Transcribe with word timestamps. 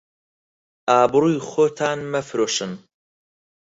ئابڕووی 0.89 1.35
خۆتان 1.49 1.99
مەفرۆشن 2.11 2.71